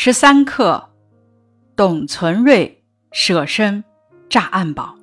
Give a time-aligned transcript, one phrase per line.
[0.00, 0.90] 十三课，
[1.74, 3.82] 董存瑞舍身
[4.30, 4.94] 炸暗堡。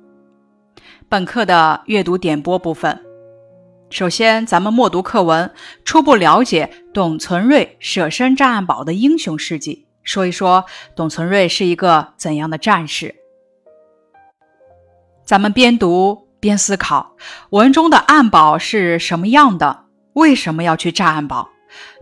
[1.06, 2.98] 本课的阅读点播部分，
[3.90, 5.52] 首先咱们默读课文，
[5.84, 10.64] 初步了解董存瑞舍身炸暗堡的英雄事迹，说一说
[10.94, 13.14] 董存瑞是一个怎样的战士。
[15.26, 17.14] 咱们边读边思考，
[17.50, 19.84] 文中的暗堡是什么样的？
[20.14, 21.50] 为什么要去炸暗堡？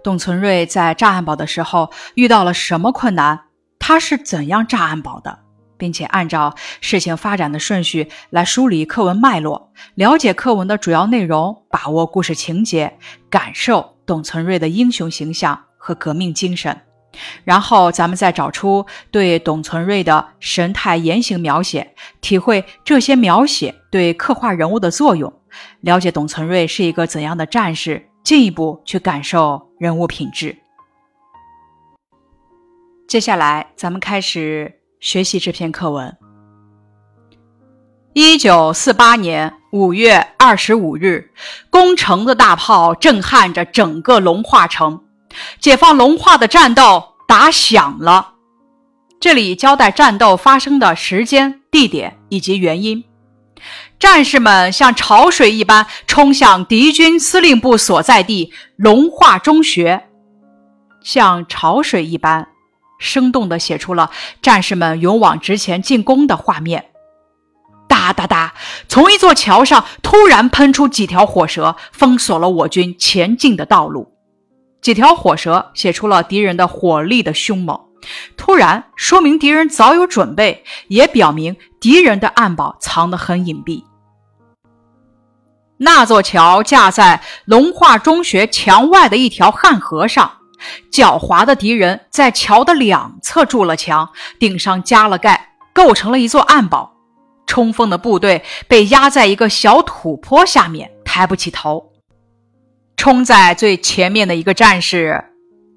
[0.04, 3.40] 董存瑞在炸暗堡的时候遇到了什么困难？
[3.78, 5.38] 他是怎样炸暗堡的？
[5.78, 12.98] 并且按照事情发展的顺序来梳理课文脉络，了解课文的主要内容，把握故事情节，
[13.30, 16.78] 感受董存瑞的英雄形象和革命精神。
[17.42, 25.32] 然后咱们再找出对董存瑞的神态言行描写，体会这些描写对刻画人物的作用，
[25.80, 28.10] 了解董存瑞是一个怎样的战士。
[28.24, 30.56] 进一步去感受人物品质。
[33.06, 36.16] 接下来，咱们开始学习这篇课文。
[38.14, 41.30] 一九四八年五月二十五日，
[41.68, 45.04] 攻城的大炮震撼着整个龙化城，
[45.60, 48.36] 解放龙化的战斗打响了。
[49.20, 53.04] 这里交代战斗发生的时间、地点以及原因。
[53.98, 60.08] 战士们像潮水一般冲向敌军司令部所在地龙化中学，
[61.02, 62.48] 像潮水一般，
[62.98, 64.10] 生动地写出了
[64.42, 66.86] 战士们勇往直前进攻的画面。
[67.88, 68.54] 哒哒哒，
[68.88, 74.12] 从一座桥上突然喷出几条火蛇，封锁了我军前进的道路。
[74.82, 77.80] 几条火蛇写出了敌人的火力的凶猛。
[78.36, 83.84] 突然，说明敌人早有准备，也表明敌人的暗堡藏得很隐蔽。
[85.76, 90.38] 那座桥架在龙化中学墙外的一条汉河上，
[90.90, 94.08] 狡猾的敌人在桥的两侧筑了墙，
[94.40, 96.90] 顶上加了盖，构成了一座暗堡。
[97.46, 101.92] 冲锋的部队被压在一个小土坡下面，抬不起头。
[102.96, 105.22] 冲在最前面的一个战士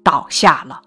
[0.02, 0.80] 倒下了。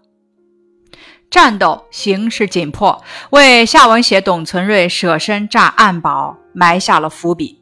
[1.32, 7.62] 战斗形势紧迫，为下文写董存瑞舍身炸暗堡埋下了伏笔。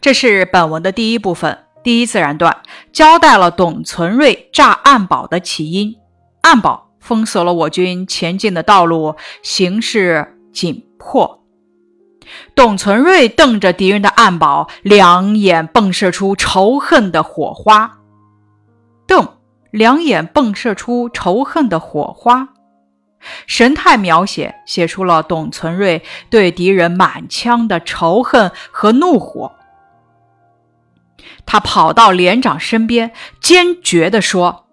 [0.00, 2.62] 这是本文的第一部分，第一自然段，
[2.92, 5.94] 交代了董存瑞炸暗堡的起因。
[6.42, 11.44] 暗堡封锁了我军前进的道路，形势紧迫。
[12.56, 17.98] 董存瑞瞪着敌人的暗堡，两眼迸射出仇恨的火花。
[19.06, 19.36] 瞪，
[19.70, 22.48] 两眼迸射出仇恨的火花。
[23.46, 29.52] 神态描写写出了董存瑞对敌人满腔的仇恨和怒火。
[31.46, 34.68] 他跑到连长身边，坚决地说：“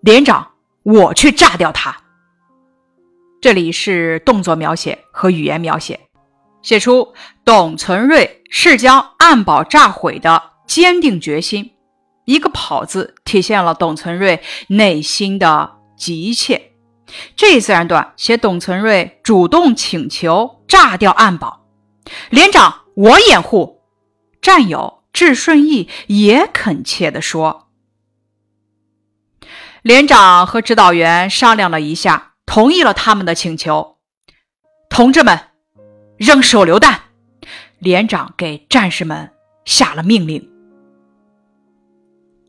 [0.00, 0.52] 连长，
[0.82, 1.96] 我去炸掉他。”
[3.40, 6.00] 这里是动作描写和语言描写，
[6.62, 11.72] 写出董存瑞是将暗堡炸毁的坚定决心。
[12.26, 16.69] 一个“跑”字体现了董存瑞内心的急切。
[17.36, 21.66] 这一自然段写董存瑞主动请求炸掉暗堡，
[22.30, 23.82] 连长我掩护。
[24.40, 27.68] 战友智顺义也恳切地说。
[29.82, 33.96] 连长和指导员商量了一下，同意了他们的请求。
[34.90, 35.40] 同志们，
[36.18, 37.00] 扔手榴弹！
[37.78, 39.30] 连长给战士们
[39.64, 40.49] 下了命令。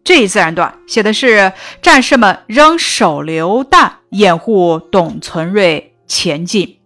[0.03, 6.79] 这一自然段写的是战士们扔手榴弹掩护董存瑞前进。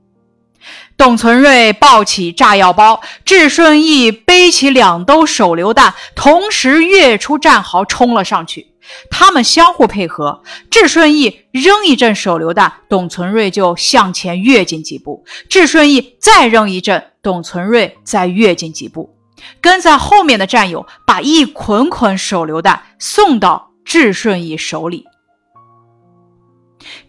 [0.98, 8.74] 董存瑞抱起炸药包，智顺义背起两兜手榴弹，同时跃出战壕冲了上去。
[9.10, 19.15] 他们相互配合，智顺义扔一阵手榴弹，董存瑞就向前跃进几步；智顺义再扔一阵，董存瑞再跃进几步。
[19.62, 25.06] 跟在后面的战友把一捆捆手榴弹送到智顺义手里。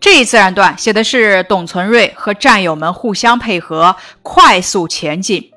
[0.01, 5.51] 这一自然段写的是董存瑞和战友们互相配合，快速前进。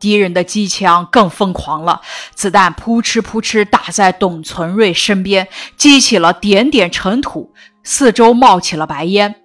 [0.00, 2.00] 敌人的机枪更疯狂了，
[2.34, 9.43] 子弹扑哧扑哧打在董存瑞身边，激起了点点尘土，四周冒起了白烟。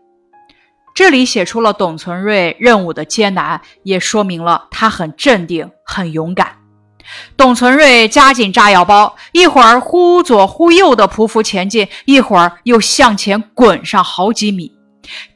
[1.00, 6.58] 这里写出了董存瑞任务的艰难，也说明了他很镇定、很勇敢。
[7.38, 14.74] 董存瑞夹紧炸药包，一会儿忽左忽右的匍匐前进，一会儿又向前滚上好几米。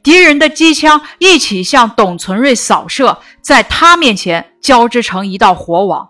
[0.03, 6.09] 敌人的机枪一起向董存瑞扫射，在他面前交织成一道火网。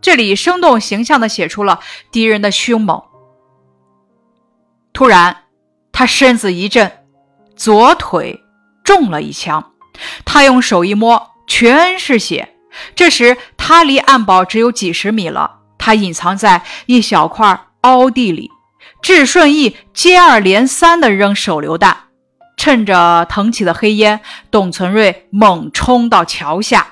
[0.00, 1.78] 这里生动形象地写出了
[2.10, 3.00] 敌人的凶猛。
[4.92, 5.44] 突然，
[5.92, 6.90] 他身子一震。
[7.56, 8.42] 左腿
[8.84, 9.72] 中了一枪。
[10.24, 12.56] 他用手一摸，全是血。
[12.94, 18.50] 这时他离暗堡只有几十米了，他隐藏在一小块凹地里。
[19.02, 21.96] 智顺义接二连三地扔手榴弹，
[22.56, 24.20] 趁着腾起的黑烟，
[24.50, 26.86] 董存瑞猛冲到桥下。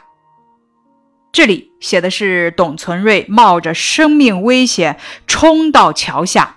[1.32, 4.98] 这里写的是董存瑞冒着生命危险
[5.28, 6.56] 冲到桥下。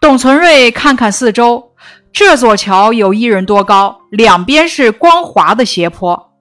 [0.00, 1.71] 董存瑞看看四周，
[2.12, 6.32] 这座桥有一人多高，两边是光滑的斜坡。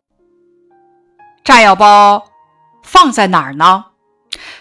[1.43, 2.25] 炸药包
[2.83, 3.85] 放在哪儿呢？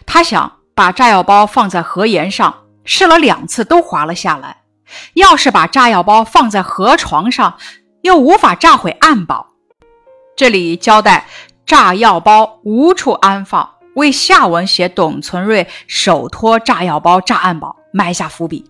[0.07, 4.59] 他想把炸药包放在河沿上，试了两次都滑了下来。
[5.15, 7.59] 要是把炸药包放在河床上，
[8.03, 9.49] 又无法炸毁暗堡。
[10.37, 11.27] 这里交代。
[11.67, 18.69] 炸药包无处安放，为下文写董存瑞手托炸药包炸暗堡埋下伏笔。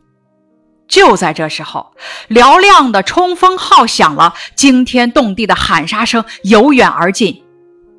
[0.91, 1.93] 就在这时候，
[2.29, 7.43] 嘹亮的冲锋号响了，惊天动地的喊杀声由远而近。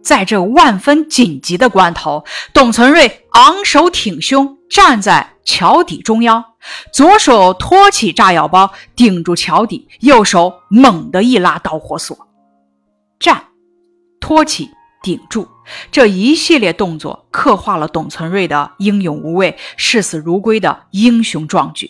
[0.04, 6.44] 在这万分紧急的关头，董存瑞昂首挺胸站在桥底中央，
[6.94, 12.28] 左手托起炸药包顶住桥底，右手猛地一拉导火索，
[13.20, 13.46] 站，
[14.20, 14.70] 托起。
[15.04, 15.48] 顶住！
[15.92, 21.90] 这一系列动作刻画了董存瑞的英勇无畏、视死如归的英雄壮举。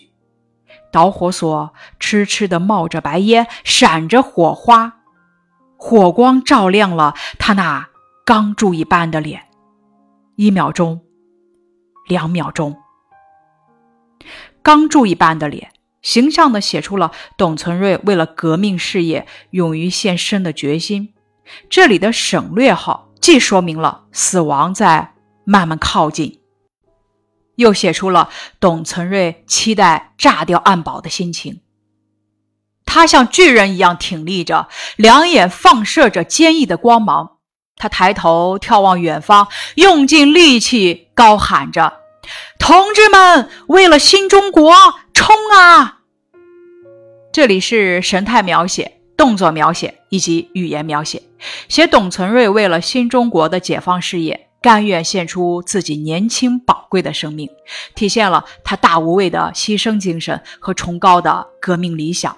[0.92, 4.98] 导火索痴痴地冒着白烟，闪着火花，
[5.76, 7.88] 火光照亮了他那
[8.24, 9.48] 钢铸一般的脸。
[10.36, 11.00] 一秒钟，
[12.08, 12.76] 两秒钟，
[14.62, 15.72] 钢铸一般的脸，
[16.02, 21.14] 形象地写出了董存瑞为了革命事业勇于献身的决心。
[21.68, 26.40] 这里的省略号既说明了死亡在慢慢靠近，
[27.56, 28.28] 又写出了
[28.60, 31.60] 董存瑞期待炸掉暗堡的心情。
[32.84, 37.38] 他像巨人一样挺立着，两眼放射着坚毅的光芒。
[37.76, 42.00] 他抬头眺望远方，用尽力气高喊着
[42.58, 44.74] ：“同志们，为了新中国，
[45.14, 46.00] 冲啊！”
[47.32, 48.98] 这里是神态描写。
[49.14, 51.22] 动作描写以及语言描写，
[51.68, 57.50] 写董存瑞为了新中国的解放事业，甘愿献出自己年轻宝贵的生命，
[57.94, 62.36] 体现了他大无畏的牺牲精神和崇高的革命理想。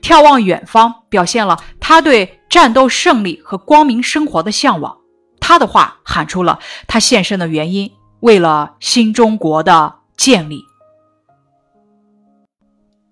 [0.00, 4.96] 眺望远方，表现了他对战斗胜利和光明生活的向往。
[5.40, 10.62] 他的话喊出了他献身的原因：为了新中国的建立。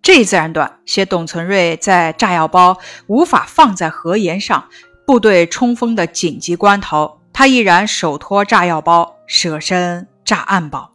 [0.01, 4.69] 这一自然段写董存瑞在炸药包无法放在河沿上，
[5.07, 10.93] 部队冲锋的紧急关头，他毅然手托炸药包，舍身炸暗堡。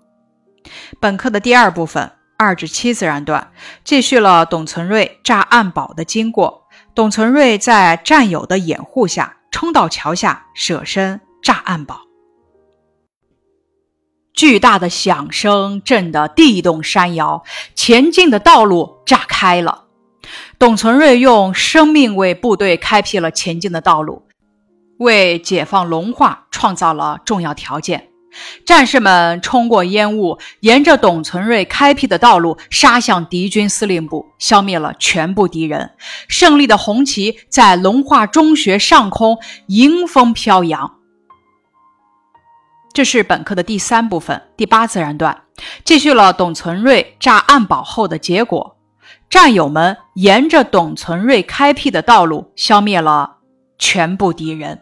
[1.00, 3.52] 本课的第二部分二至七自然段
[3.84, 6.68] 继续了董存瑞炸暗堡的经过。
[6.96, 12.02] 董存瑞在战友的掩护下冲到桥下，舍身炸暗堡。
[14.34, 17.44] 巨大的响声震得地动山摇，
[17.76, 19.88] 前进的道路炸开了。
[20.58, 24.24] 董存瑞用生命为部队开辟了前进的道路，
[25.00, 28.06] 为解放龙化创造了重要条件。
[28.64, 35.90] 战士们冲过烟雾，沿着董存瑞开辟的道路杀向敌军司令部，消灭了全部敌人。
[36.28, 40.98] 胜利的红旗在龙化中学上空迎风飘扬。
[42.94, 45.42] 这是本课的第三部分，第八自然段，
[45.84, 48.78] 继续了董存瑞炸暗堡后的结果。
[49.28, 53.38] 战友们沿着董存瑞开辟的道路，消灭了
[53.80, 54.80] 全部敌人。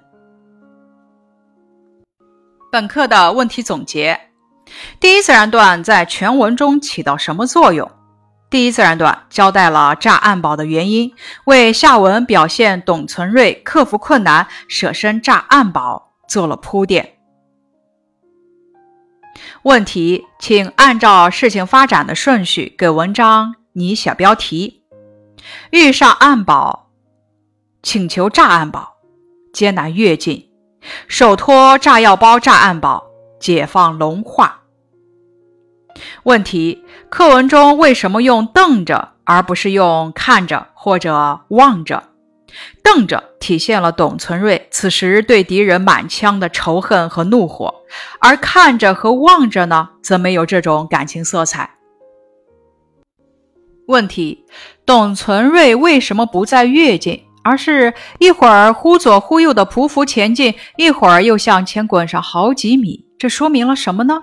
[2.77, 4.19] 本课的问题总结：
[4.99, 7.89] 第一自然段在全文中起到什么作用？
[8.51, 11.11] 第一自然段交代了炸暗堡的原因，
[11.45, 17.17] 为下文表现董存瑞克服困难、舍身炸暗堡做了铺垫。
[19.63, 24.83] 问题，请按照事情发展的顺序给文章拟小标题：
[25.71, 26.91] 遇上暗堡，
[27.81, 28.97] 请求炸暗堡，
[29.51, 30.46] 艰难跃进，
[31.07, 33.03] 手托炸药包炸暗堡，
[33.39, 34.61] 解放龙化。
[36.23, 42.03] 问题，课文中为什么用瞪着而不是用看着或者望着？
[42.81, 47.73] 瞪着体现了董存瑞此时对敌人满腔的仇恨和怒火，
[48.19, 51.69] 而看着和望着呢，则没有这种感情色彩。
[53.87, 54.45] 问题：
[54.85, 63.05] 董存瑞为什么不在跃进，而是一会儿忽左忽右的匍匐前进，一会儿又向前滚上好几米？
[63.17, 64.15] 这说明了什么呢？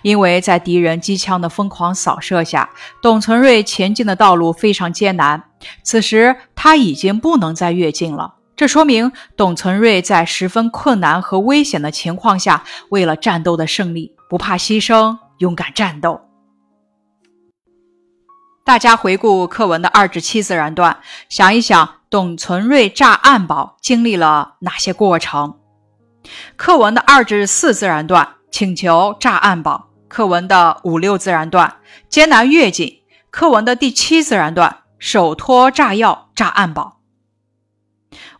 [0.00, 2.70] 因为在敌人机枪的疯狂扫射下，
[3.02, 5.44] 董存瑞前进的道路非常艰难。
[5.82, 8.36] 此时，他已经不能再越境了。
[8.56, 16.27] 这说明董存瑞在十分困难和危险的情况下，为了战斗的胜利，不怕牺牲，勇敢战斗。
[18.68, 25.58] 大家回顾课文的二至七自然段，想一想董存瑞炸暗堡经历了哪些过程？
[26.54, 31.78] 课文的二至四自然段请求炸暗堡，课文的五六自然段
[32.10, 32.98] 艰难越境，
[33.30, 36.98] 课文的第七自然段手托炸药炸暗堡。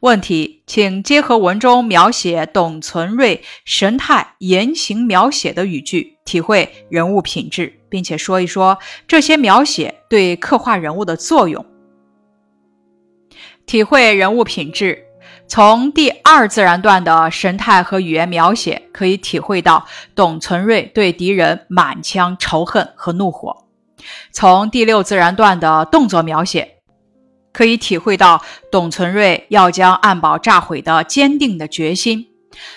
[0.01, 11.65] 问题，请结合文中描写董存瑞神态言行描写的语句，体会人物品质，并且说一说这些描写对刻画人物的作用。
[13.67, 15.05] 体会人物品质，
[15.47, 23.67] 从第二自然段的神态和语言描写，可以体会到董存瑞对敌人满腔仇恨和怒火；
[24.33, 26.77] 从第六自然段的动作描写。
[27.51, 28.41] 可以体会到
[28.71, 32.28] 董存瑞要将暗堡炸毁的坚定的决心。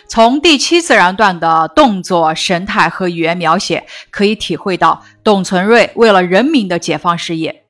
[0.08, 7.64] 从第七自然段的动作、神态和语言描写，可以体会到董存瑞为了人民的解放事业，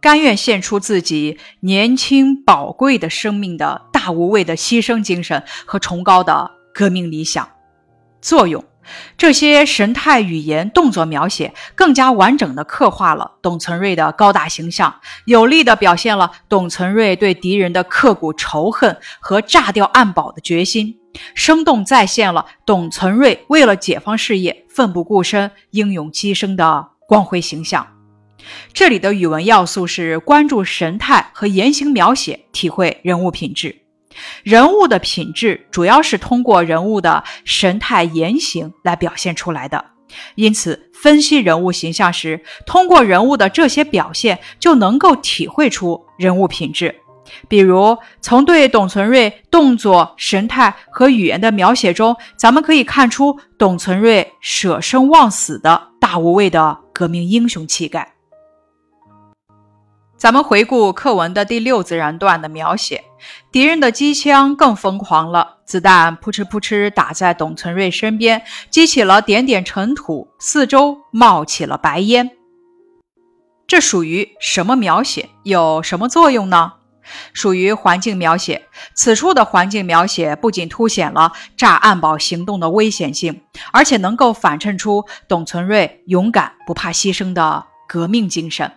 [0.00, 7.48] 甘愿献出自己年轻宝贵的生命的大无畏的牺牲精神和崇高的革命理想。
[8.22, 8.69] 作用。
[9.16, 14.94] 这些神态、语言、动作描写，更加完整地刻画了董存瑞的高大形象，
[15.24, 20.96] 有力地表现了董存瑞对敌人的刻骨仇恨和炸掉暗堡的决心，
[21.34, 27.86] 生动再现了董存瑞为了解放事业奋不顾身、英勇牺牲的光辉形象。
[28.72, 33.79] 这里的语文要素是关注神态和言行描写，体会人物品质。
[34.42, 39.84] 人物的品质主要是通过人物的神态言行来表现出来的，
[40.34, 46.94] 因此分析人物形象时，通过人物的这些表现就能够体会出人物品质。
[47.48, 58.14] 比如，从对董存瑞动作、神态和语言的描写中，咱们可以看出董存瑞舍生忘死的大无畏的革命英雄气概。
[60.20, 63.04] 咱们回顾课文的第六自然段的描写，
[63.50, 72.32] 敌人的机枪更疯狂了，子弹扑哧扑哧打在董存瑞身边，激起了点点尘土，四周冒起了白烟。
[73.66, 75.30] 这属于什么描写？
[75.42, 76.74] 有什么作用呢？
[77.32, 78.66] 属于环境描写。
[78.94, 83.40] 此处的环境描写不仅凸显了炸暗堡行动的危险性，
[83.72, 88.70] 而且能够反衬出董存瑞勇敢不怕牺牲的革命精神。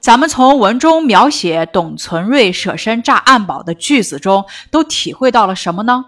[0.00, 6.06] 咱们从文中描写董存瑞舍身炸暗堡的句子中，都体会到了什么呢？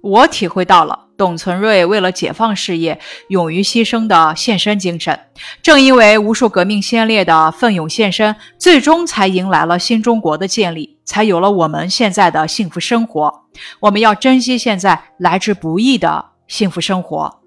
[0.00, 5.18] 我体会到了董存瑞为了解放事业勇于牺牲的献身精神。
[5.60, 13.42] 正因为无数革命先烈的奋勇献身，最终才迎来了新中国的建立，才有了我们现在的幸福生活。
[13.80, 17.40] 我们要珍惜现在来之不易的幸福生活。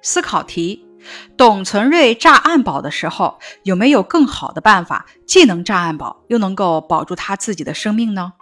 [0.00, 0.89] 思考题。
[1.36, 8.32] 董存瑞炸暗堡的时候，有没有更好的办法，既能炸暗堡，又能够保住他自己的生命呢？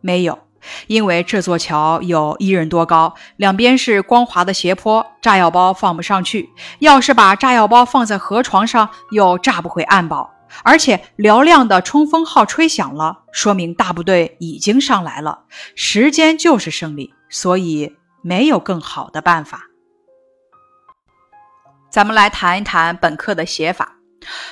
[0.00, 0.38] 没有，
[0.86, 6.50] 因为这座桥有一人多高，两边是光滑的斜坡，炸药包放不上去。
[6.78, 10.32] 要是把炸药包放在河床上，又炸不毁暗堡。
[10.62, 15.40] 而且嘹亮的冲锋号吹响了，说明大部队已经上来了。
[15.74, 19.62] 时间就是胜利，所以没有更好的办法。
[21.96, 23.96] 咱们来谈一谈本课的写法。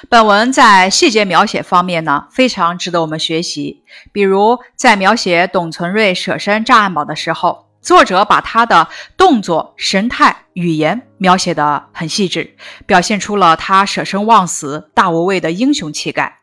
[0.09, 3.83] 本文在细节描写方面呢，非常值得我们学习。
[4.13, 16.39] 比如在描写董存瑞舍身炸暗堡的时候，作者把他的动作、神态、语言描写得很细致，表现出了他舍生忘死、大无畏的英雄气概。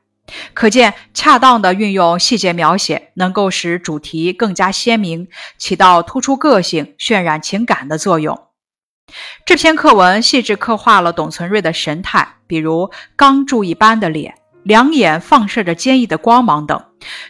[0.53, 5.27] 可见，恰当的运用细节描写，能够使主题更加鲜明，
[5.57, 8.50] 起到突出个性、渲染情感的作用。
[9.45, 16.85] 这篇课文细致刻画了董存瑞的神态，比如钢铸一般的脸，两眼放射着坚毅的光芒等，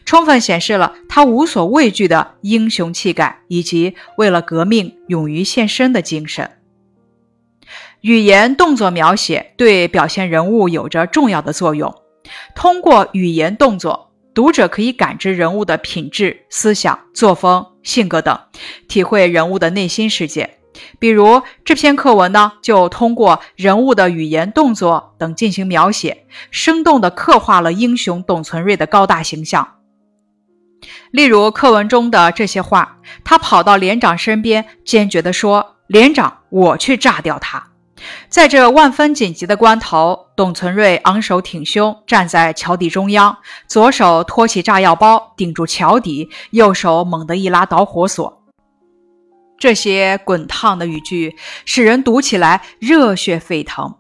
[0.06, 6.52] 充分显示了他无所畏惧的英雄气概以及为了革命勇于献身的精神。
[8.02, 11.94] 语言动作描写对表现人物有着重要的作用，
[12.56, 18.40] 通过语言动作，读者可以感知人物的品质、思想、作风、性格等，
[18.88, 20.58] 体会人物的内心世界。
[21.00, 29.76] 比如这篇课文呢，就通过人物的语言、动作等进行描写，生动地刻画了英雄董存瑞的高大形象。
[31.12, 37.68] 例如课文中的这些话：他跑到连长身边，坚决地说：“连长，我去炸掉他。”
[38.30, 43.38] 在这万分紧急的关头，董存瑞昂首挺胸站在桥底中央，
[43.68, 48.41] 左手托起炸药包顶住桥底，右手猛地一拉导火索。
[49.62, 54.00] 这些滚烫的语句使人读起来热血沸腾。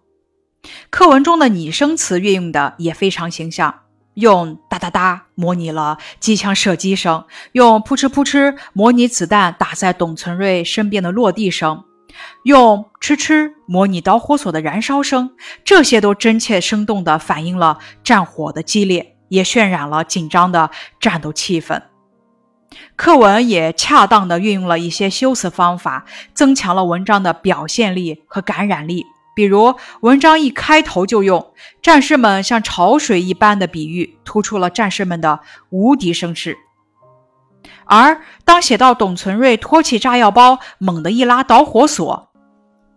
[0.90, 3.82] 课文中的拟声词运用的也非常形象，
[4.16, 11.84] 用哒哒哒模拟了机枪射击声，用扑哧扑哧模拟子弹打在董存瑞身边的落地声。
[12.44, 15.30] 用哧哧模拟导火索的燃烧声，
[15.64, 21.80] 这些都真切生动地反映了战火的激烈，也渲染了紧张的战斗气氛。
[22.96, 29.06] 课文也恰当地运用了一些修辞方法，增强了文章的表现力和感染力。
[29.34, 36.58] 比如，文章一开头就用“战士们像潮水一般的”比喻，突出了战士们的无敌声势。
[37.86, 42.30] 而当写到董存瑞托起炸药包，猛地一拉导火索，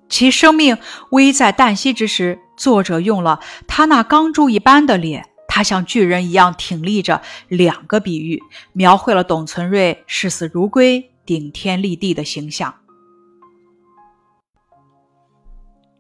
[0.09, 0.77] 其生命
[1.11, 8.43] 危在旦夕之时，作者用了他那钢珠一般的脸，他像巨人一样挺立着，两个比喻，
[8.73, 12.75] 描绘了董存瑞视死如归、顶天立地的形象。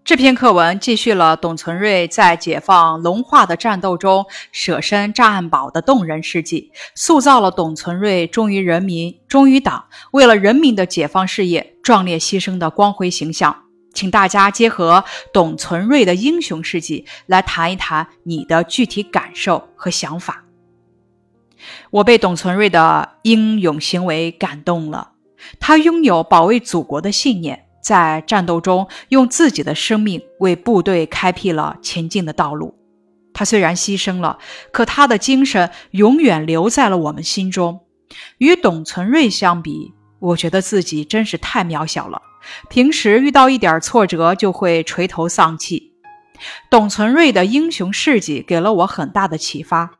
[0.02, 13.63] 这篇课文继续了董存瑞在解放龙化的战斗中舍身炸暗堡的动人事迹，塑造了董存瑞忠于人民、忠于党，为了人民的解放事业壮烈牺牲的光辉形象。
[13.94, 20.44] 请大家结合董存瑞的英雄事迹来谈一谈你的具体感受和想法。
[21.90, 25.12] 我被董存瑞的英勇行为感动了，
[25.58, 27.60] 他拥有保卫祖国的信念。
[27.80, 32.74] 在战斗中，用自己的生命为部队开辟了前进的道路。
[33.34, 34.38] 他虽然牺牲了，
[34.72, 37.80] 可他的精神永远留在了我们心中。
[38.38, 42.22] 与董存瑞相比，我觉得自己真是太渺小了。
[42.68, 45.92] 平时遇到一点挫折就会垂头丧气。
[46.68, 49.92] 董存瑞的英雄事迹给了我很大的启发。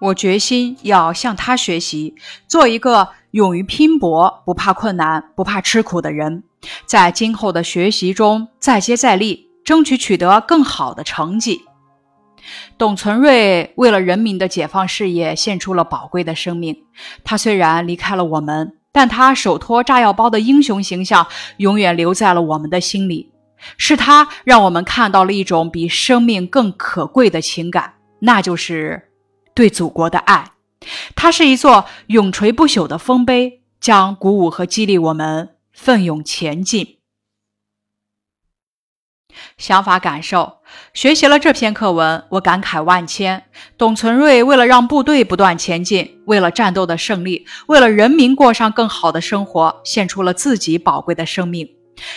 [0.00, 2.14] 我决心要向他学习，
[2.46, 6.44] 做一个勇于拼搏、不怕困难、不怕吃苦的人。
[6.86, 11.62] 在今后的学习中再接再厉，争取取得更好的成绩。
[12.76, 16.84] 董存瑞为了人民的解放事业献出了宝贵的生命。
[17.22, 21.26] 他虽然离开了我们，但他手托炸药包的英雄形象
[21.56, 23.30] 永远留在了我们的心里。
[23.76, 29.10] 是他让我们看到了一种比生命更可贵的情感，那就是
[29.52, 30.52] 对祖国的爱。
[31.16, 35.50] 它是一座永垂不朽的丰碑，将鼓舞和激励我们。
[35.72, 36.98] 奋勇前进，
[39.56, 40.58] 想法感受。
[40.92, 43.44] 学习了这篇课文，我感慨万千。
[43.78, 51.68] 董存瑞为了让部队不断前进，为了战斗的胜利，为了人民过上更好的生活，献出了自己宝贵的生命。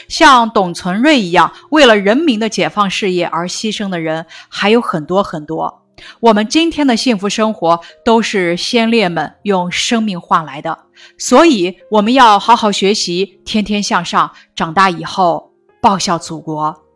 [0.08, 5.84] 像董存瑞一样，为了人民的解放事业而牺牲的人还有很多很多。
[6.19, 10.77] 我们今天的幸福生活都是先烈们用生命换来的，
[11.17, 15.51] 所以我们要好好学习，天天向上，长大以后
[15.82, 16.87] 报效祖国。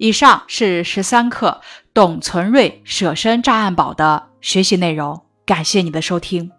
[0.00, 1.60] 以上是十三课
[1.92, 6.50] 董存瑞舍身炸暗堡的学习内容，感谢你的收听。